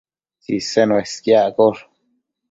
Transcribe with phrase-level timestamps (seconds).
[0.41, 1.83] Tsisen uesquiaccosh